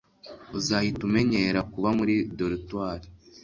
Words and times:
Uzahita 0.57 1.01
umenyera 1.07 1.59
kuba 1.71 1.89
muri 1.97 2.13
dortoir. 2.37 3.01